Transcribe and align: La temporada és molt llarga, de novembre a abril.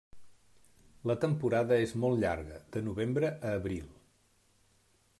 La 1.11 1.15
temporada 1.25 1.79
és 1.83 1.95
molt 2.05 2.21
llarga, 2.25 2.59
de 2.77 2.85
novembre 2.89 3.33
a 3.51 3.55
abril. 3.63 3.97